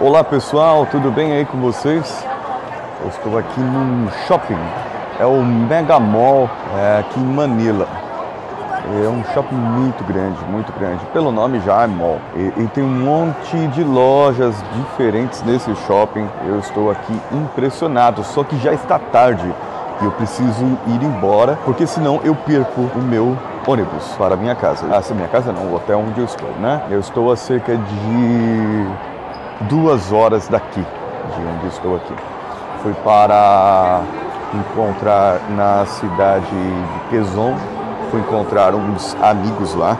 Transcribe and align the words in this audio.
Olá 0.00 0.24
pessoal, 0.24 0.84
tudo 0.90 1.08
bem 1.12 1.32
aí 1.32 1.44
com 1.44 1.58
vocês? 1.60 2.26
Eu 3.00 3.08
estou 3.08 3.38
aqui 3.38 3.60
num 3.60 4.08
shopping, 4.26 4.58
é 5.20 5.24
o 5.24 5.40
Mega 5.40 6.00
Mall 6.00 6.50
é, 6.76 6.98
aqui 6.98 7.20
em 7.20 7.24
Manila. 7.24 7.86
É 9.04 9.08
um 9.08 9.22
shopping 9.32 9.54
muito 9.54 10.02
grande, 10.02 10.44
muito 10.46 10.72
grande. 10.72 11.04
Pelo 11.12 11.30
nome 11.30 11.60
já 11.60 11.84
é 11.84 11.86
mall. 11.86 12.18
E, 12.34 12.62
e, 12.62 12.68
tem 12.74 12.82
um 12.82 12.88
monte 12.88 13.56
de 13.68 13.84
lojas 13.84 14.56
diferentes 14.74 15.42
nesse 15.44 15.72
shopping. 15.86 16.28
Eu 16.44 16.58
estou 16.58 16.90
aqui 16.90 17.18
impressionado, 17.30 18.24
só 18.24 18.42
que 18.42 18.58
já 18.58 18.72
está 18.72 18.98
tarde 18.98 19.48
e 20.02 20.04
eu 20.04 20.10
preciso 20.10 20.76
ir 20.88 21.02
embora, 21.04 21.56
porque 21.64 21.86
senão 21.86 22.20
eu 22.24 22.34
perco 22.34 22.80
o 22.96 22.98
meu 23.00 23.38
ônibus 23.64 24.12
para 24.18 24.36
minha 24.36 24.56
casa. 24.56 24.86
Ah, 24.90 25.14
minha 25.14 25.28
casa 25.28 25.52
não, 25.52 25.68
o 25.68 25.76
hotel 25.76 26.00
onde 26.00 26.18
eu 26.18 26.24
estou, 26.24 26.50
né? 26.58 26.82
Eu 26.90 26.98
estou 26.98 27.30
a 27.30 27.36
cerca 27.36 27.76
de 27.76 29.13
duas 29.62 30.12
horas 30.12 30.48
daqui, 30.48 30.80
de 30.80 31.46
onde 31.46 31.66
estou 31.68 31.96
aqui. 31.96 32.14
Fui 32.82 32.94
para 33.04 34.02
encontrar 34.52 35.40
na 35.50 35.86
cidade 35.86 36.46
de 36.46 37.08
Quezon, 37.10 37.54
fui 38.10 38.20
encontrar 38.20 38.74
uns 38.74 39.16
amigos 39.22 39.74
lá 39.74 39.96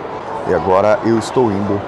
e 0.48 0.54
agora 0.54 0.98
eu 1.04 1.18
estou 1.18 1.50
indo 1.50 1.80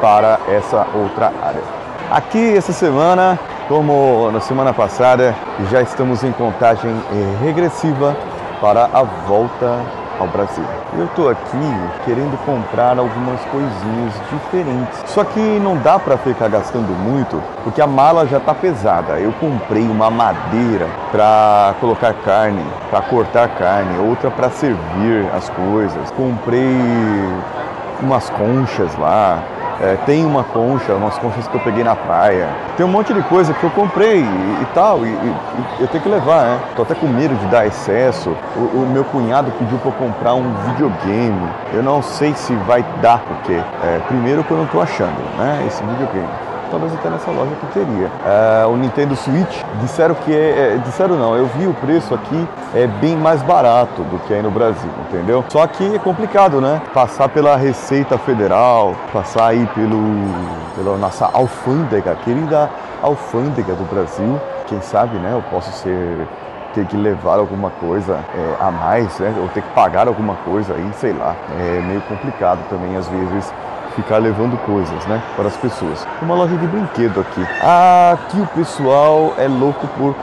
para 0.00 0.38
essa 0.48 0.86
outra 0.94 1.32
área. 1.42 1.62
Aqui 2.10 2.56
essa 2.56 2.72
semana, 2.72 3.38
como 3.68 4.30
na 4.32 4.40
semana 4.40 4.72
passada, 4.72 5.34
já 5.70 5.82
estamos 5.82 6.24
em 6.24 6.32
contagem 6.32 6.90
regressiva 7.42 8.16
para 8.60 8.88
a 8.92 9.02
volta 9.02 9.78
ao 10.18 10.26
Brasil. 10.28 10.64
Eu 10.96 11.04
estou 11.04 11.28
aqui 11.28 11.80
querendo 12.04 12.38
comprar 12.44 12.98
algumas 12.98 13.40
coisinhas 13.46 14.14
diferentes. 14.30 15.02
Só 15.06 15.24
que 15.24 15.40
não 15.40 15.76
dá 15.76 15.98
para 15.98 16.16
ficar 16.18 16.48
gastando 16.48 16.88
muito, 16.98 17.42
porque 17.64 17.80
a 17.80 17.86
mala 17.86 18.26
já 18.26 18.38
está 18.38 18.54
pesada. 18.54 19.18
Eu 19.18 19.32
comprei 19.32 19.86
uma 19.88 20.10
madeira 20.10 20.86
para 21.10 21.74
colocar 21.80 22.12
carne, 22.24 22.64
para 22.90 23.02
cortar 23.02 23.48
carne, 23.50 23.98
outra 23.98 24.30
para 24.30 24.50
servir 24.50 25.26
as 25.34 25.48
coisas. 25.50 26.10
Comprei 26.12 26.76
umas 28.00 28.30
conchas 28.30 28.96
lá, 28.96 29.42
é, 29.80 29.96
tem 30.06 30.24
uma 30.24 30.44
concha, 30.44 30.94
umas 30.94 31.16
conchas 31.18 31.46
que 31.46 31.54
eu 31.54 31.60
peguei 31.60 31.84
na 31.84 31.94
praia. 31.94 32.48
Tem 32.76 32.84
um 32.84 32.88
monte 32.88 33.14
de 33.14 33.22
coisa 33.22 33.54
que 33.54 33.64
eu 33.64 33.70
comprei 33.70 34.20
e, 34.20 34.62
e 34.62 34.66
tal, 34.74 35.04
e, 35.04 35.08
e, 35.08 35.34
eu 35.80 35.88
tenho 35.88 36.02
que 36.02 36.08
levar, 36.08 36.42
né? 36.42 36.60
Tô 36.74 36.82
até 36.82 36.94
com 36.94 37.06
medo 37.06 37.34
de 37.36 37.46
dar 37.46 37.66
excesso. 37.66 38.36
O, 38.56 38.60
o 38.60 38.88
meu 38.90 39.04
cunhado 39.04 39.52
pediu 39.58 39.78
para 39.78 39.90
eu 39.90 39.94
comprar 39.94 40.34
um 40.34 40.52
videogame. 40.70 41.48
Eu 41.72 41.82
não 41.82 42.02
sei 42.02 42.34
se 42.34 42.54
vai 42.66 42.84
dar, 43.00 43.20
porque 43.20 43.52
é, 43.52 44.00
primeiro 44.08 44.42
que 44.42 44.50
eu 44.50 44.56
não 44.56 44.66
tô 44.66 44.80
achando, 44.80 45.18
né? 45.36 45.64
Esse 45.66 45.82
videogame 45.82 46.28
talvez 46.70 46.92
até 46.94 47.10
nessa 47.10 47.30
loja 47.30 47.50
que 47.60 47.66
teria. 47.72 48.10
É, 48.24 48.66
o 48.66 48.76
Nintendo 48.76 49.16
Switch, 49.16 49.62
disseram 49.80 50.14
que 50.14 50.34
é, 50.34 50.74
é, 50.74 50.80
disseram 50.84 51.16
não, 51.16 51.36
eu 51.36 51.46
vi 51.46 51.66
o 51.66 51.74
preço 51.74 52.14
aqui, 52.14 52.48
é 52.74 52.86
bem 52.86 53.16
mais 53.16 53.42
barato 53.42 54.02
do 54.02 54.18
que 54.20 54.34
aí 54.34 54.42
no 54.42 54.50
Brasil, 54.50 54.90
entendeu? 55.08 55.44
Só 55.48 55.66
que 55.66 55.94
é 55.94 55.98
complicado, 55.98 56.60
né? 56.60 56.80
Passar 56.94 57.28
pela 57.28 57.56
Receita 57.56 58.18
Federal, 58.18 58.94
passar 59.12 59.48
aí 59.48 59.66
pelo, 59.74 60.00
pela 60.76 60.96
nossa 60.96 61.26
alfândega, 61.32 62.14
querida 62.24 62.70
alfândega 63.02 63.74
do 63.74 63.84
Brasil, 63.84 64.40
quem 64.66 64.80
sabe, 64.80 65.16
né, 65.18 65.30
eu 65.32 65.42
posso 65.50 65.70
ser 65.72 66.26
ter 66.74 66.84
que 66.86 66.96
levar 66.96 67.38
alguma 67.38 67.70
coisa 67.70 68.20
é, 68.34 68.56
a 68.60 68.70
mais, 68.70 69.18
né? 69.18 69.34
Ou 69.40 69.48
ter 69.48 69.62
que 69.62 69.70
pagar 69.70 70.06
alguma 70.06 70.34
coisa 70.36 70.74
aí, 70.74 70.90
sei 70.94 71.12
lá. 71.12 71.34
É 71.58 71.80
meio 71.80 72.00
complicado 72.02 72.60
também 72.68 72.94
às 72.96 73.08
vezes 73.08 73.52
ficar 73.98 74.18
levando 74.18 74.56
coisas, 74.64 75.06
né, 75.06 75.20
para 75.34 75.48
as 75.48 75.56
pessoas. 75.56 76.06
Uma 76.22 76.36
loja 76.36 76.56
de 76.56 76.66
brinquedo 76.68 77.20
aqui. 77.20 77.44
Aqui 77.60 78.40
o 78.40 78.46
pessoal 78.48 79.34
é 79.36 79.48
louco 79.48 79.88
por 79.98 80.14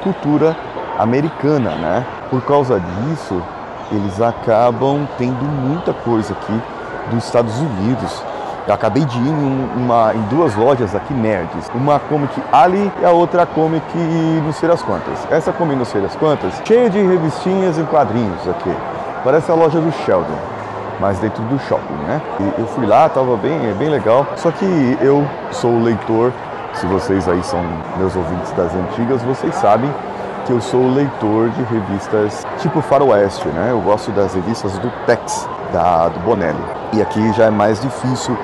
cultura 0.00 0.56
americana, 0.96 1.70
né? 1.70 2.06
Por 2.30 2.40
causa 2.42 2.78
disso, 2.80 3.42
eles 3.90 4.20
acabam 4.20 5.08
tendo 5.18 5.44
muita 5.44 5.92
coisa 5.92 6.32
aqui 6.32 6.62
dos 7.10 7.24
Estados 7.24 7.58
Unidos. 7.58 8.22
Eu 8.66 8.74
acabei 8.74 9.04
de 9.04 9.18
ir 9.18 9.28
em, 9.28 9.70
uma, 9.76 10.14
em 10.14 10.22
duas 10.22 10.54
lojas 10.54 10.94
aqui 10.94 11.12
nerds. 11.12 11.68
Uma 11.74 11.98
Comic 11.98 12.40
Ali 12.52 12.92
e 13.00 13.04
a 13.04 13.10
outra 13.10 13.44
Comic 13.44 13.84
não 14.44 14.52
sei 14.52 14.70
as 14.70 14.82
quantas. 14.82 15.26
Essa 15.30 15.52
Comic 15.52 15.76
não 15.76 15.84
sei 15.84 16.04
as 16.04 16.14
quantas, 16.14 16.52
cheia 16.64 16.88
de 16.88 17.02
revistinhas 17.02 17.76
e 17.76 17.82
quadrinhos 17.82 18.48
aqui. 18.48 18.74
Parece 19.24 19.50
a 19.50 19.54
loja 19.54 19.80
do 19.80 19.90
Sheldon 20.04 20.55
mas 21.00 21.18
dentro 21.18 21.42
do 21.44 21.58
shopping, 21.60 21.94
né? 22.06 22.20
E 22.40 22.60
eu 22.60 22.66
fui 22.68 22.86
lá, 22.86 23.08
tava 23.08 23.36
bem, 23.36 23.68
é 23.68 23.72
bem 23.72 23.88
legal. 23.88 24.26
Só 24.36 24.50
que 24.50 24.98
eu 25.00 25.26
sou 25.50 25.82
leitor, 25.82 26.32
se 26.74 26.86
vocês 26.86 27.28
aí 27.28 27.42
são 27.42 27.62
meus 27.98 28.14
ouvintes 28.16 28.52
das 28.52 28.74
antigas, 28.74 29.22
vocês 29.22 29.54
sabem 29.54 29.92
que 30.46 30.52
eu 30.52 30.60
sou 30.60 30.88
leitor 30.94 31.50
de 31.50 31.62
revistas 31.64 32.46
tipo 32.58 32.80
Faroeste, 32.80 33.48
né? 33.48 33.68
Eu 33.70 33.80
gosto 33.80 34.10
das 34.12 34.34
revistas 34.34 34.78
do 34.78 34.90
Tex, 35.04 35.48
da, 35.72 36.08
do 36.08 36.20
Bonelli. 36.20 36.62
E 36.92 37.02
aqui 37.02 37.32
já 37.32 37.46
é 37.46 37.50
mais 37.50 37.80
difícil 37.80 38.36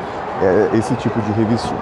é, 0.43 0.77
esse 0.77 0.95
tipo 0.97 1.21
de 1.21 1.33
revistinha. 1.33 1.81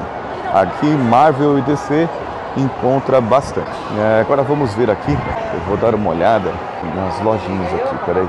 Aqui 0.52 0.86
Marvel 0.86 1.58
e 1.58 1.62
DC 1.62 2.08
encontra 2.56 3.20
bastante. 3.20 3.70
É, 3.98 4.20
agora 4.20 4.42
vamos 4.42 4.74
ver 4.74 4.90
aqui, 4.90 5.12
eu 5.12 5.60
vou 5.68 5.76
dar 5.76 5.94
uma 5.94 6.10
olhada 6.10 6.52
nas 6.94 7.20
lojinhas 7.20 7.72
aqui, 7.74 7.96
peraí. 8.04 8.28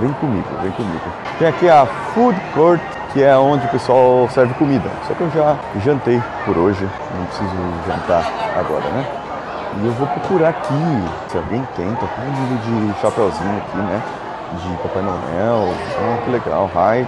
Vem 0.00 0.12
comigo, 0.14 0.48
vem 0.62 0.70
comigo. 0.72 1.04
Tem 1.38 1.48
aqui 1.48 1.68
a 1.68 1.86
Food 1.86 2.38
Court, 2.54 2.80
que 3.12 3.22
é 3.22 3.36
onde 3.36 3.66
o 3.66 3.68
pessoal 3.68 4.28
serve 4.30 4.54
comida. 4.54 4.88
Só 5.06 5.14
que 5.14 5.20
eu 5.20 5.30
já 5.30 5.56
jantei 5.84 6.20
por 6.44 6.56
hoje, 6.56 6.88
não 7.16 7.26
preciso 7.26 7.56
jantar 7.86 8.24
agora, 8.58 8.84
né? 8.90 9.04
E 9.80 9.86
eu 9.86 9.92
vou 9.92 10.06
procurar 10.06 10.50
aqui, 10.50 11.04
se 11.28 11.36
alguém 11.36 11.66
tem, 11.76 11.94
tá 11.94 12.06
com 12.06 12.22
um 12.22 12.92
de 12.92 13.00
chapeuzinho 13.00 13.58
aqui, 13.58 13.76
né? 13.78 14.02
De 14.52 14.76
Papai 14.82 15.02
Noel, 15.02 15.68
oh, 15.68 16.24
que 16.24 16.30
legal, 16.30 16.70
hi. 16.74 17.06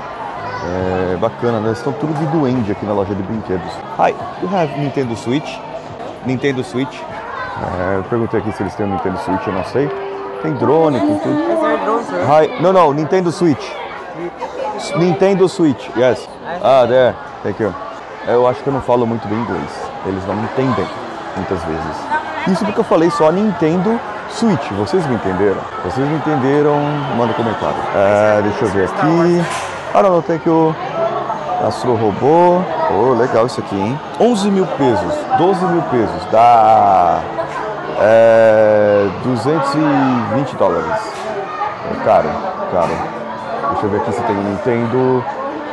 É 0.67 1.17
bacana, 1.17 1.61
né? 1.61 1.73
Estão 1.73 1.93
tudo 1.93 2.15
de 2.15 2.25
duende 2.27 2.73
aqui 2.73 2.87
na 2.87 2.95
loja 2.95 3.15
de 3.15 3.23
brinquedos. 3.23 3.71
Hi, 3.99 4.15
you 4.43 4.49
have 4.57 4.73
Nintendo 4.79 5.15
Switch? 5.15 5.59
Nintendo 6.25 6.65
Switch. 6.65 7.01
É, 7.79 7.97
eu 7.99 8.03
perguntei 8.05 8.41
aqui 8.41 8.51
se 8.53 8.63
eles 8.63 8.75
têm 8.75 8.87
o 8.87 8.89
Nintendo 8.89 9.19
Switch, 9.19 9.47
eu 9.47 9.53
não 9.53 9.65
sei. 9.65 10.04
Tem 10.45 10.53
drone, 10.53 11.01
tem 11.01 11.19
tudo. 11.21 11.43
Hi, 12.29 12.61
no, 12.61 12.71
no, 12.71 12.93
Nintendo 12.93 13.33
Switch. 13.33 13.67
Nintendo 14.95 15.49
Switch, 15.49 15.89
yes. 15.97 16.29
Ah, 16.63 16.85
there, 16.87 17.15
thank 17.43 17.63
you. 17.63 17.75
Eu 18.29 18.47
acho 18.47 18.63
que 18.63 18.69
eu 18.69 18.75
não 18.75 18.83
falo 18.83 19.07
muito 19.07 19.27
bem 19.27 19.39
inglês. 19.39 19.71
Eles 20.05 20.23
não 20.27 20.35
entendem 20.35 20.87
muitas 21.35 21.65
vezes. 21.65 21.97
Isso 22.47 22.63
porque 22.63 22.79
eu 22.79 22.85
falei 22.85 23.11
só 23.11 23.33
Nintendo 23.33 23.99
Switch. 24.29 24.71
Vocês 24.73 25.07
me 25.07 25.15
entenderam? 25.15 25.63
Vocês 25.83 26.07
me 26.07 26.15
entenderam? 26.15 26.79
Manda 27.17 27.33
um 27.33 27.37
comentário. 27.37 27.79
É, 27.95 28.43
deixa 28.43 28.67
eu 28.67 28.69
ver 28.69 28.85
aqui. 28.85 29.43
Ah, 29.95 30.03
não, 30.03 30.21
thank 30.21 30.47
you. 30.47 30.77
Astro 31.67 31.95
Robô. 31.95 32.61
Oh, 32.93 33.15
legal 33.15 33.47
isso 33.47 33.61
aqui, 33.61 33.77
hein? 33.77 33.99
11 34.21 34.51
mil 34.51 34.67
pesos, 34.67 35.15
12 35.39 35.65
mil 35.65 35.83
pesos. 35.85 36.27
Dá 36.31 37.23
é, 38.01 39.07
220 39.23 40.57
dólares. 40.57 41.13
É 41.91 41.95
caro, 42.05 42.29
caro. 42.73 42.97
Deixa 43.71 43.87
eu 43.87 43.91
ver 43.91 43.99
aqui 43.99 44.13
se 44.13 44.23
tem 44.23 44.37
o 44.37 44.43
Nintendo. 44.43 45.25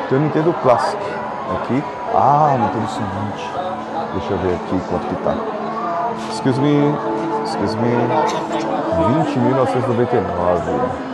Tem 0.09 0.17
o 0.17 0.21
Nintendo 0.21 0.53
Classic 0.61 1.01
aqui. 1.55 1.83
Ah, 2.13 2.57
Nintendo 2.59 2.87
Switch. 2.87 3.49
Deixa 4.13 4.33
eu 4.33 4.37
ver 4.39 4.55
aqui 4.55 4.81
quanto 4.89 5.07
que 5.07 5.15
tá. 5.23 5.35
Excuse 6.31 6.59
me. 6.59 6.93
Excuse 7.45 7.77
me. 7.77 7.91
20.999. 9.25 11.11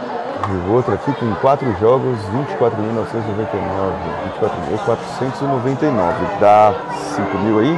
E 0.50 0.52
outro 0.72 0.94
aqui 0.94 1.12
com 1.14 1.36
quatro 1.36 1.70
jogos, 1.80 2.18
24.999. 2.60 3.94
24.499. 4.40 6.40
Dá 6.40 6.74
5 7.16 7.38
mil 7.40 7.60
aí? 7.60 7.78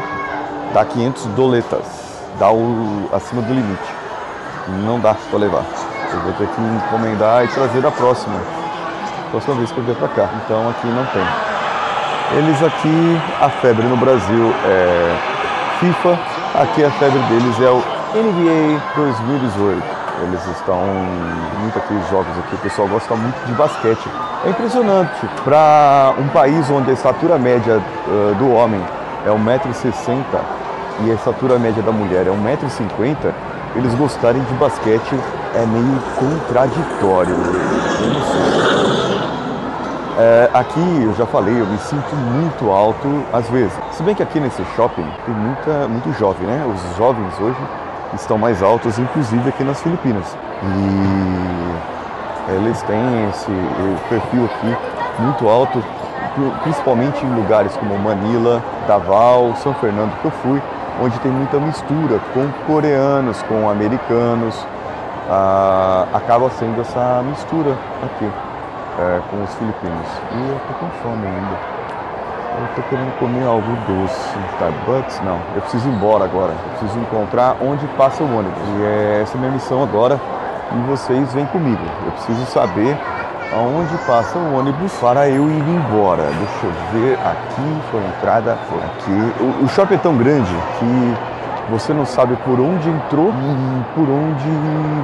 Dá 0.74 0.86
500 0.86 1.25
doletas 1.28 1.99
dá 2.39 2.50
o 2.51 3.09
acima 3.13 3.41
do 3.41 3.53
limite. 3.53 3.94
Não 4.86 5.00
dá 5.00 5.13
para 5.13 5.39
levar. 5.39 5.63
Eu 6.13 6.19
vou 6.21 6.33
ter 6.33 6.47
que 6.47 6.62
encomendar 6.62 7.44
e 7.44 7.47
trazer 7.50 7.86
a 7.86 7.91
próxima. 7.91 8.39
Próxima 9.30 9.56
vez 9.56 9.71
que 9.71 9.77
eu 9.77 9.83
vier 9.83 9.97
para 9.97 10.07
cá. 10.07 10.30
Então 10.44 10.69
aqui 10.69 10.88
não 10.88 11.06
tem. 11.07 11.25
Eles 12.38 12.63
aqui, 12.63 13.21
a 13.41 13.50
febre 13.50 13.86
no 13.88 13.97
Brasil 13.97 14.53
é 14.65 15.18
FIFA, 15.80 16.19
aqui 16.62 16.83
a 16.83 16.91
febre 16.91 17.19
deles 17.24 17.59
é 17.59 17.69
o 17.69 17.83
NBA 18.13 18.81
2018. 18.95 20.00
Eles 20.21 20.45
estão 20.47 20.83
muito 21.59 21.77
aqueles 21.80 22.07
jogos 22.09 22.38
aqui, 22.39 22.56
o 22.56 22.57
pessoal 22.59 22.88
gosta 22.88 23.15
muito 23.15 23.45
de 23.45 23.53
basquete. 23.53 24.07
É 24.45 24.50
impressionante. 24.50 25.25
Para 25.44 26.13
um 26.19 26.27
país 26.27 26.69
onde 26.69 26.91
a 26.91 26.94
estatura 26.94 27.38
média 27.39 27.77
uh, 27.77 28.36
do 28.36 28.51
homem 28.53 28.81
é 29.25 29.30
1,60m, 29.30 30.24
e 31.06 31.12
a 31.12 31.13
estatura 31.13 31.57
média 31.57 31.81
da 31.81 31.92
mulher 31.92 32.28
é 32.28 32.30
1,50m, 32.30 33.34
eles 33.75 33.94
gostarem 33.96 34.42
de 34.42 34.54
basquete 34.56 35.16
é 35.56 35.66
meio 35.66 36.01
contraditório. 36.18 37.36
É, 40.18 40.50
aqui, 40.54 41.04
eu 41.04 41.16
já 41.16 41.25
falei, 41.25 41.62
eu 41.62 41.66
me 41.66 41.78
sinto 41.78 42.13
muito 42.16 42.69
alto 42.69 43.07
às 43.31 43.50
vezes. 43.50 43.72
Se 43.92 44.04
bem 44.04 44.13
que 44.13 44.22
aqui 44.22 44.40
nesse 44.40 44.62
shopping 44.75 45.06
tem 45.25 45.34
muita, 45.34 45.88
muito 45.88 46.12
jovem, 46.19 46.46
né? 46.46 46.66
Os 46.68 46.98
jovens 46.98 47.40
hoje 47.40 47.57
estão 48.13 48.38
mais 48.38 48.62
altos, 48.62 49.00
inclusive 49.00 49.48
aqui 49.48 49.63
nas 49.63 49.81
Filipinas. 49.81 50.36
E 50.62 52.54
eles 52.54 52.81
têm 52.81 53.30
esse 53.30 53.51
perfil 54.10 54.46
aqui 54.46 54.78
muito 55.19 55.48
alto, 55.48 55.81
principalmente 56.63 57.25
em 57.25 57.36
lugares 57.36 57.78
como 57.78 57.98
Manila, 57.98 58.62
Davao, 58.88 59.56
São 59.57 59.74
Fernando 59.75 60.12
que 60.22 60.25
eu 60.25 60.31
fui, 60.31 60.62
onde 61.01 61.18
tem 61.19 61.31
muita 61.31 61.57
mistura 61.60 62.19
com 62.34 62.48
coreanos, 62.66 63.42
com 63.44 63.69
americanos. 63.69 64.56
Ah, 65.30 66.07
acaba 66.13 66.50
sendo 66.51 66.81
essa 66.81 67.22
mistura 67.24 67.78
aqui 68.04 68.30
é, 69.00 69.22
com 69.30 69.44
os 69.44 69.54
filipinos. 69.56 70.07
E 70.31 70.50
eu 70.50 70.60
tô 70.68 70.74
com 70.74 70.90
fome 71.01 71.28
ainda. 71.28 71.80
Eu 72.60 72.68
tô 72.75 72.81
querendo 72.90 73.18
comer 73.19 73.46
algo 73.46 73.72
doce. 73.88 74.38
Starbucks? 74.54 75.22
Não. 75.22 75.40
Eu 75.56 75.62
preciso 75.62 75.88
ir 75.88 75.94
embora 75.94 76.25
agora. 76.25 76.51
Eu 76.51 76.69
preciso 76.78 77.00
encontrar 77.00 77.56
onde 77.62 77.86
passa 77.90 78.24
o 78.24 78.38
ônibus. 78.38 78.62
E 78.78 78.84
é 78.84 79.22
essa 79.22 79.38
minha 79.38 79.51
missão 79.51 79.81
agora. 79.81 80.19
E 80.72 80.90
vocês 80.90 81.34
vêm 81.34 81.46
comigo. 81.48 81.81
Eu 82.06 82.12
preciso 82.12 82.46
saber 82.48 82.98
aonde 83.54 83.98
passa 84.06 84.38
o 84.38 84.57
ônibus 84.57 84.94
para 85.00 85.30
eu 85.30 85.50
ir 85.50 85.69
embora. 85.69 86.24
Deixa 86.24 86.66
eu 86.66 86.72
ver. 86.94 87.13
Aqui 87.25 87.81
foi 87.92 88.01
a 88.01 88.07
entrada. 88.07 88.57
Foi 88.69 88.80
aqui. 88.80 89.44
O, 89.44 89.66
o 89.66 89.69
shopping 89.69 89.96
é 89.96 89.98
tão 89.98 90.18
grande 90.18 90.54
que 90.78 91.16
você 91.69 91.94
não 91.94 92.06
sabe 92.06 92.36
por 92.38 92.60
onde 92.60 92.90
entrou 92.90 93.30
e 93.30 93.84
por 93.94 94.10
onde 94.10 94.50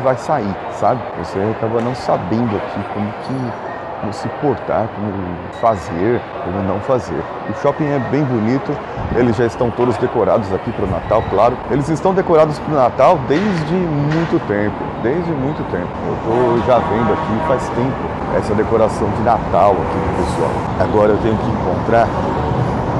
vai 0.04 0.18
sair, 0.18 0.56
sabe? 0.74 1.02
Você 1.20 1.40
acaba 1.58 1.80
não 1.82 1.94
sabendo 1.94 2.56
aqui 2.58 2.80
como 2.94 3.12
que 3.24 3.76
como 4.02 4.14
se 4.14 4.28
portar, 4.42 4.88
como 4.96 5.14
fazer, 5.60 6.22
como 6.44 6.62
não 6.64 6.80
fazer. 6.82 7.24
O 7.50 7.54
shopping 7.62 7.86
é 7.86 8.00
bem 8.10 8.24
bonito, 8.24 8.76
eles 9.16 9.36
já 9.36 9.46
estão 9.46 9.70
todos 9.70 9.96
decorados 9.98 10.52
aqui 10.52 10.72
para 10.72 10.86
o 10.86 10.90
Natal, 10.90 11.24
claro. 11.30 11.56
Eles 11.70 11.88
estão 11.90 12.14
decorados 12.14 12.58
para 12.58 12.74
o 12.74 12.76
Natal 12.76 13.20
desde 13.28 13.74
muito 13.74 14.40
tempo, 14.48 14.76
desde 15.04 15.32
muito 15.32 15.64
tempo. 15.70 15.90
Eu 16.08 16.14
estou 16.16 16.58
já 16.66 16.80
vendo 16.80 17.14
aqui 17.14 17.48
faz 17.48 17.70
tempo 17.70 17.96
essa 18.36 18.56
decoração 18.56 19.08
de 19.12 19.22
Natal 19.22 19.72
aqui 19.72 19.98
do 19.98 20.26
pessoal. 20.26 20.52
Agora 20.80 21.12
eu 21.12 21.18
tenho 21.20 21.38
que 21.38 21.50
encontrar 21.50 22.08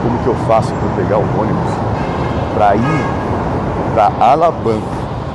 como 0.04 0.20
que 0.20 0.28
eu 0.28 0.36
faço 0.48 0.72
para 0.74 1.04
pegar 1.04 1.18
o 1.18 1.42
ônibus 1.42 1.74
para 2.56 2.76
ir 2.76 3.26
para 3.94 4.12
Alabama, 4.20 4.82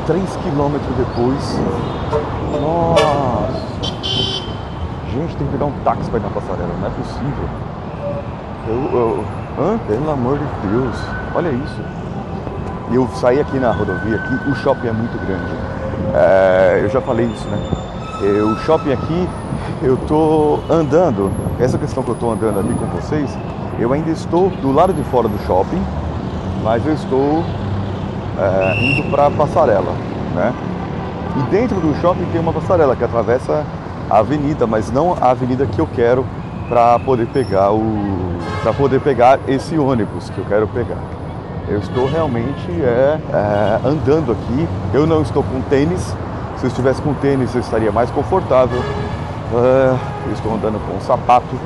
3 0.07 0.37
quilômetros 0.37 0.97
depois. 0.97 1.61
Nossa! 2.61 3.61
Gente, 5.13 5.37
tem 5.37 5.47
que 5.47 5.53
pegar 5.53 5.67
um 5.67 5.73
táxi 5.85 6.09
para 6.09 6.21
ir 6.21 6.23
na 6.23 6.29
passarela, 6.31 6.71
não 6.81 6.87
é 6.87 6.91
possível. 6.91 7.49
Eu, 8.69 8.75
eu, 8.93 9.25
hã? 9.59 9.79
Pelo 9.87 10.11
amor 10.11 10.39
de 10.39 10.45
Deus, 10.69 10.97
olha 11.35 11.49
isso. 11.49 11.81
E 12.91 12.95
eu 12.95 13.09
saí 13.15 13.41
aqui 13.41 13.59
na 13.59 13.73
rodovia, 13.73 14.17
aqui, 14.17 14.51
o 14.51 14.55
shopping 14.57 14.89
é 14.89 14.93
muito 14.93 15.19
grande. 15.27 15.53
É, 16.15 16.81
eu 16.83 16.89
já 16.89 17.01
falei 17.01 17.27
isso, 17.27 17.49
né? 17.49 17.59
O 18.43 18.57
shopping 18.67 18.93
aqui, 18.93 19.29
eu 19.83 19.97
tô 20.07 20.59
andando, 20.69 21.31
essa 21.59 21.79
questão 21.79 22.03
que 22.03 22.11
eu 22.11 22.15
tô 22.17 22.31
andando 22.33 22.61
aqui 22.61 22.75
com 22.75 22.87
vocês, 22.87 23.31
eu 23.79 23.93
ainda 23.93 24.11
estou 24.11 24.51
do 24.51 24.73
lado 24.73 24.93
de 24.93 25.03
fora 25.05 25.27
do 25.27 25.39
shopping, 25.47 25.83
mas 26.63 26.85
eu 26.85 26.93
estou 26.93 27.43
é, 28.39 28.85
indo 28.85 29.11
para 29.11 29.29
a 29.29 29.31
passarela, 29.31 29.93
né? 30.35 30.53
E 31.39 31.51
dentro 31.51 31.81
do 31.81 31.95
shopping 32.01 32.27
tem 32.33 32.41
uma 32.41 32.53
passarela 32.53 32.95
que 32.95 33.05
atravessa 33.05 33.65
a 34.11 34.19
avenida, 34.19 34.67
mas 34.67 34.91
não 34.91 35.17
a 35.19 35.31
avenida 35.31 35.65
que 35.65 35.79
eu 35.79 35.87
quero 35.87 36.27
para 36.71 36.97
poder 37.01 37.27
pegar 37.27 37.73
o 37.73 38.39
para 38.63 38.73
poder 38.73 39.01
pegar 39.01 39.41
esse 39.49 39.77
ônibus 39.77 40.31
que 40.31 40.39
eu 40.39 40.45
quero 40.45 40.69
pegar. 40.69 40.99
Eu 41.69 41.79
estou 41.79 42.07
realmente 42.07 42.71
é, 42.71 43.19
é, 43.33 43.81
andando 43.85 44.33
aqui. 44.33 44.69
Eu 44.93 45.07
não 45.07 45.23
estou 45.23 45.43
com 45.43 45.61
tênis. 45.63 46.15
Se 46.59 46.67
eu 46.67 46.69
estivesse 46.69 47.01
com 47.01 47.15
tênis, 47.15 47.55
eu 47.55 47.61
estaria 47.61 47.91
mais 47.91 48.11
confortável. 48.11 48.79
É, 49.53 49.97
eu 50.27 50.33
estou 50.33 50.55
andando 50.55 50.79
com 50.87 50.97
um 50.97 51.01
sapato 51.01 51.57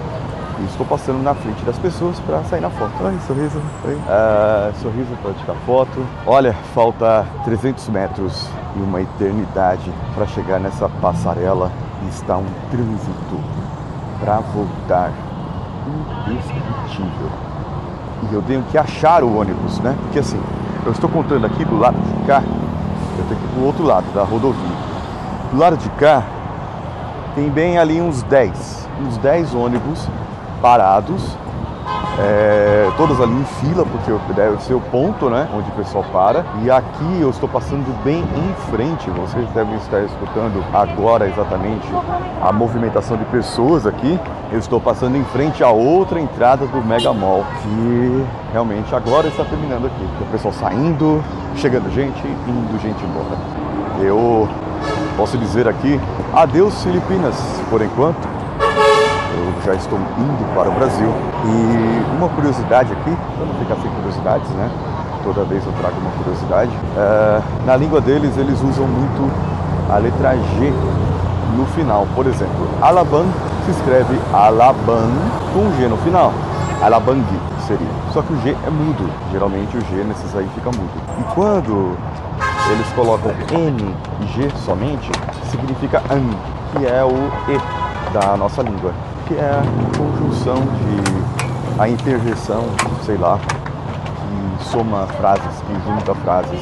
e 0.61 0.65
estou 0.67 0.87
passando 0.87 1.23
na 1.23 1.35
frente 1.35 1.65
das 1.65 1.79
pessoas 1.79 2.19
para 2.21 2.43
sair 2.45 2.61
na 2.61 2.71
foto. 2.71 2.93
Oi, 3.03 3.15
sorriso. 3.27 3.61
Oi. 3.85 3.99
É, 4.09 4.73
sorriso 4.81 5.17
para 5.21 5.33
tirar 5.33 5.57
foto. 5.67 6.07
Olha, 6.27 6.55
falta 6.75 7.27
300 7.45 7.89
metros 7.89 8.49
e 8.77 8.81
uma 8.81 9.03
eternidade 9.03 9.91
para 10.15 10.27
chegar 10.27 10.61
nessa 10.61 10.89
passarela 10.89 11.73
está 12.09 12.37
um 12.37 12.47
trânsito 12.71 13.74
para 14.21 14.41
voltar 14.41 15.13
indescritível. 16.27 17.31
E 18.31 18.35
eu 18.35 18.43
tenho 18.43 18.63
que 18.65 18.79
achar 18.79 19.23
o 19.23 19.39
ônibus, 19.39 19.79
né? 19.81 19.97
Porque 20.03 20.19
assim, 20.19 20.41
eu 20.85 20.93
estou 20.93 21.09
contando 21.11 21.45
aqui 21.47 21.65
do 21.65 21.79
lado 21.79 21.97
de 21.97 22.27
cá, 22.27 22.43
eu 23.19 23.25
tenho 23.29 23.41
que 23.41 23.47
ir 23.47 23.51
para 23.51 23.61
o 23.61 23.67
outro 23.67 23.85
lado 23.85 24.07
da 24.15 24.23
rodovia. 24.23 24.77
Do 25.51 25.59
lado 25.59 25.77
de 25.77 25.89
cá, 25.91 26.23
tem 27.35 27.49
bem 27.49 27.79
ali 27.79 28.01
uns 28.01 28.23
10, 28.23 28.89
uns 29.07 29.17
10 29.19 29.55
ônibus 29.55 30.09
parados 30.63 31.37
é, 32.19 32.91
todas 32.97 33.21
ali 33.21 33.33
em 33.33 33.45
fila, 33.45 33.85
porque 33.85 34.33
deve 34.33 34.63
ser 34.63 34.75
o 34.75 34.81
ponto, 34.81 35.29
né, 35.29 35.49
onde 35.55 35.69
o 35.71 35.73
pessoal 35.73 36.05
para. 36.13 36.45
E 36.63 36.71
aqui 36.71 37.21
eu 37.21 37.31
estou 37.31 37.49
passando 37.49 37.93
bem 38.05 38.21
em 38.21 38.71
frente, 38.71 39.11
vocês 39.11 39.49
devem 39.51 39.75
estar 39.77 40.01
escutando 40.01 40.65
agora 40.73 41.29
exatamente 41.29 41.87
a 42.43 42.53
movimentação 42.53 43.17
de 43.17 43.25
pessoas 43.27 43.87
aqui. 43.87 44.19
Eu 44.53 44.59
estou 44.59 44.81
passando 44.81 45.17
em 45.17 45.25
frente 45.25 45.65
a 45.65 45.71
outra 45.71 46.21
entrada 46.21 46.67
do 46.67 46.85
Mega 46.85 47.13
Mall, 47.13 47.45
que 47.63 48.25
realmente 48.53 48.95
agora 48.95 49.27
está 49.27 49.45
terminando 49.45 49.87
aqui. 49.87 50.09
O 50.21 50.27
pessoal 50.31 50.55
saindo, 50.55 51.23
chegando 51.57 51.91
gente, 51.93 52.23
indo 52.27 52.81
gente 52.81 53.03
embora. 53.05 53.37
Eu 54.01 54.49
posso 55.17 55.39
dizer 55.39 55.69
aqui, 55.69 56.01
adeus 56.33 56.83
Filipinas, 56.83 57.35
por 57.71 57.81
enquanto 57.81 58.34
eu 59.35 59.63
já 59.65 59.75
estou 59.75 59.99
indo 59.99 60.55
para 60.55 60.69
o 60.69 60.73
Brasil. 60.73 61.09
E 61.45 62.17
uma 62.17 62.29
curiosidade 62.29 62.93
aqui, 62.93 63.17
para 63.37 63.47
não 63.47 63.55
ficar 63.55 63.77
sem 63.77 63.91
curiosidades, 63.91 64.49
né? 64.51 64.71
Toda 65.25 65.45
vez 65.45 65.65
eu 65.67 65.73
trago 65.73 65.97
uma 66.01 66.11
curiosidade. 66.23 66.71
É, 66.97 67.43
na 67.67 67.77
língua 67.77 68.01
deles, 68.01 68.37
eles 68.37 68.61
usam 68.63 68.87
muito 68.87 69.31
a 69.91 69.99
letra 69.99 70.37
G 70.37 70.73
no 71.57 71.67
final. 71.67 72.07
Por 72.15 72.27
exemplo, 72.27 72.69
Alaban 72.81 73.27
se 73.65 73.71
escreve 73.71 74.19
Alaban 74.33 75.11
com 75.53 75.71
G 75.77 75.89
no 75.89 75.97
final. 75.99 76.33
Alabang 76.83 77.25
seria. 77.67 77.89
Só 78.13 78.21
que 78.21 78.33
o 78.33 78.41
G 78.43 78.51
é 78.67 78.71
mudo. 78.71 79.09
Geralmente 79.33 79.77
o 79.77 79.81
G 79.81 80.05
nesses 80.05 80.37
aí 80.37 80.49
fica 80.55 80.71
mudo. 80.71 80.93
E 81.19 81.35
quando 81.35 81.97
eles 82.71 82.87
colocam 82.95 83.33
N 83.51 83.95
e 84.21 84.27
G 84.27 84.51
somente, 84.65 85.11
significa 85.51 86.03
AN, 86.11 86.31
que 86.73 86.87
é 86.87 87.03
o 87.03 87.15
E 87.51 88.13
da 88.13 88.37
nossa 88.37 88.63
língua 88.63 88.93
que 89.27 89.35
é 89.35 89.51
a 89.51 89.63
conjunção 89.97 90.57
de 90.57 91.81
a 91.81 91.89
interjeição, 91.89 92.65
sei 93.05 93.17
lá, 93.17 93.39
que 93.39 94.65
soma 94.65 95.07
frases, 95.19 95.63
que 95.67 95.75
junta 95.85 96.15
frases. 96.17 96.61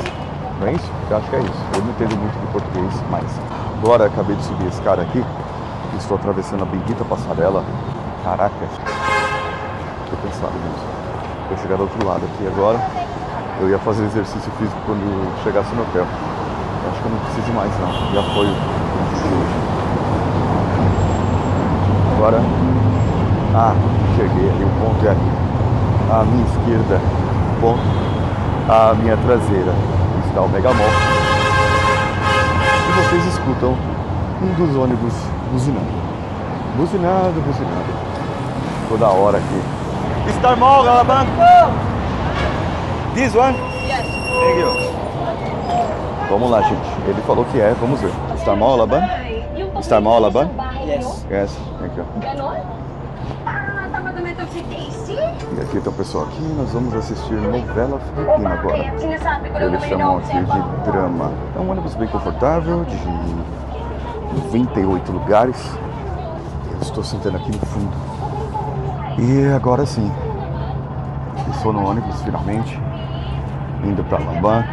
Não 0.61 0.69
é 0.69 0.73
isso? 0.73 0.91
Eu 1.11 1.17
acho 1.17 1.29
que 1.29 1.37
é 1.37 1.41
isso. 1.41 1.65
Eu 1.75 1.83
não 1.83 1.91
entendo 1.91 2.17
muito 2.17 2.39
de 2.39 2.47
português, 2.53 2.95
mas 3.11 3.25
agora 3.79 4.07
acabei 4.07 4.37
de 4.37 4.45
subir 4.45 4.69
esse 4.69 4.81
cara 4.83 5.03
aqui, 5.03 5.25
estou 5.99 6.17
atravessando 6.17 6.63
a 6.63 6.67
bendita 6.67 7.05
passarela. 7.05 7.65
Caraca, 8.25 8.67
tô 10.11 10.17
cansado 10.29 10.53
mesmo. 10.53 10.93
Vou 11.49 11.59
chegar 11.59 11.77
do 11.77 11.83
outro 11.83 12.07
lado 12.07 12.25
aqui 12.25 12.47
agora. 12.47 12.79
Eu 13.61 13.69
ia 13.69 13.79
fazer 13.81 14.05
exercício 14.05 14.51
físico 14.53 14.79
quando 14.87 15.43
chegasse 15.43 15.75
no 15.75 15.83
hotel. 15.83 16.07
Acho 16.91 17.01
que 17.01 17.07
eu 17.07 17.13
não 17.13 17.19
preciso 17.19 17.53
mais 17.53 17.71
não. 17.81 17.93
Já 18.15 18.23
foi 18.35 18.47
o 18.47 18.53
de 18.53 19.35
hoje 19.35 19.82
agora. 22.23 22.41
Ah, 23.55 23.75
cheguei 24.17 24.49
ali, 24.49 24.65
o 24.65 24.69
ponto 24.81 25.05
é 25.05 25.11
ali. 25.11 25.33
À 26.11 26.23
minha 26.25 26.47
esquerda, 26.47 27.01
ponto. 27.61 27.81
À 28.69 28.95
minha 28.95 29.17
traseira 29.17 29.73
está 30.29 30.41
o 30.41 30.49
Megamol. 30.49 30.87
E 32.89 32.93
vocês 32.93 33.27
escutam 33.27 33.77
um 34.41 34.55
dos 34.55 34.77
ônibus 34.77 35.15
buzinando. 35.51 36.03
Buzinando, 36.77 37.41
buzinando. 37.41 37.93
Toda 38.89 39.09
hora 39.09 39.39
aqui. 39.39 40.33
Star 40.39 40.57
Mall, 40.57 40.89
Alabama. 40.89 41.27
This 43.15 43.35
one? 43.35 43.57
Yes. 43.85 44.07
Thank 44.07 44.61
you. 44.61 44.93
Vamos 46.31 46.51
lá, 46.51 46.63
gente. 46.63 46.89
Ele 47.09 47.21
falou 47.27 47.45
que 47.47 47.61
é, 47.61 47.75
vamos 47.81 48.01
ver. 48.01 48.13
Star 48.39 48.57
Mall, 48.57 48.75
Alabama? 48.75 49.09
Star 49.83 50.01
Mall, 50.01 50.17
Alabama? 51.33 51.41
Yes. 51.41 51.57
Yes, 51.57 51.57
thank 51.79 51.97
you. 51.97 52.05
E 55.57 55.61
aqui 55.61 55.81
tem 55.81 55.93
o 55.93 55.93
pessoal 55.93 56.25
aqui, 56.25 56.43
nós 56.57 56.71
vamos 56.73 56.95
assistir 56.95 57.35
novela 57.35 57.99
filipina 58.01 58.51
agora. 58.53 58.79
Eles 58.79 59.83
chamam 59.85 60.19
aqui 60.19 60.39
de 60.39 60.91
drama. 60.91 61.33
É 61.57 61.59
um 61.59 61.71
ônibus 61.71 61.95
bem 61.95 62.09
confortável, 62.09 62.85
de 62.85 62.97
98 64.47 65.13
lugares. 65.13 65.79
Eu 66.73 66.81
estou 66.81 67.03
sentando 67.05 67.37
aqui 67.39 67.51
no 67.51 67.67
fundo. 67.67 67.97
E 69.19 69.53
agora 69.55 69.87
sim, 69.87 70.11
estou 71.55 71.73
no 71.73 71.89
ônibus 71.89 72.21
finalmente, 72.23 72.79
indo 73.85 74.05
para 74.05 74.19
Lambam. 74.19 74.65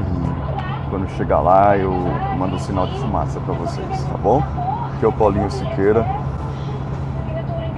E 0.00 0.90
quando 0.90 1.08
chegar 1.10 1.40
lá 1.40 1.76
eu 1.76 1.92
mando 2.36 2.56
um 2.56 2.58
sinal 2.58 2.86
de 2.86 2.98
fumaça 2.98 3.40
para 3.40 3.54
vocês, 3.54 4.04
tá 4.04 4.18
bom? 4.18 4.42
Aqui 4.98 5.04
é 5.04 5.08
o 5.08 5.12
Paulinho 5.12 5.48
Siqueira, 5.48 6.04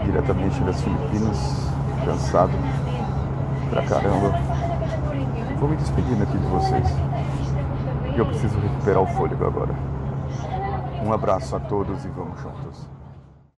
diretamente 0.07 0.59
das 0.63 0.81
Filipinas, 0.81 1.69
cansado 2.03 2.53
pra 3.69 3.83
caramba. 3.83 4.31
Vou 5.59 5.69
me 5.69 5.77
despedindo 5.77 6.23
aqui 6.23 6.39
de 6.39 6.47
vocês. 6.47 6.89
Eu 8.17 8.25
preciso 8.25 8.59
recuperar 8.59 9.03
o 9.03 9.07
fôlego 9.09 9.45
agora. 9.45 9.75
Um 11.05 11.13
abraço 11.13 11.55
a 11.55 11.61
todos 11.61 12.03
e 12.07 12.09
vamos 12.09 12.41
juntos. 12.41 12.89